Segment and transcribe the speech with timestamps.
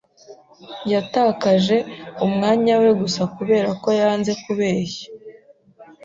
[0.91, 1.77] Yatakaje
[2.25, 5.05] umwanya we gusa kubera ko yanze kubeshya.